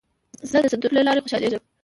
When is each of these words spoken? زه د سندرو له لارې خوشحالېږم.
زه 0.51 0.57
د 0.63 0.65
سندرو 0.71 0.97
له 0.97 1.03
لارې 1.07 1.23
خوشحالېږم. 1.23 1.63